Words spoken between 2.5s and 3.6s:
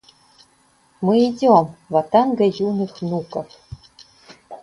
юных внуков!